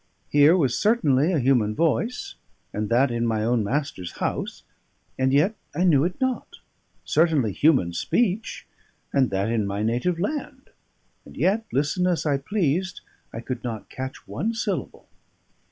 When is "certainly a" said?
0.79-1.37